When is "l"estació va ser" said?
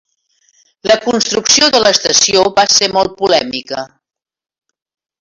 1.83-2.91